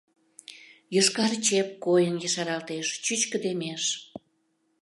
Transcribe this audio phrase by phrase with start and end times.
[0.95, 3.83] Йошкар чеп койын ешаралтеш, чӱчкыдемеш.